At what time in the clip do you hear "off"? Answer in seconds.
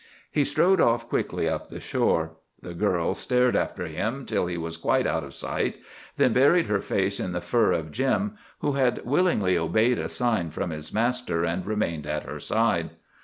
0.81-1.07